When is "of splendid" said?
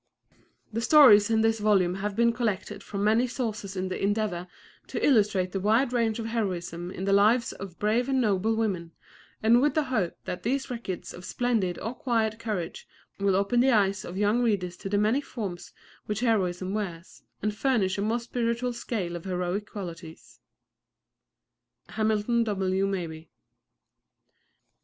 11.13-11.77